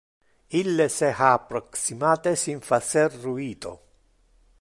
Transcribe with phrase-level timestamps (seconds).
[0.59, 3.75] Ille se ha approximate sin facer ruito.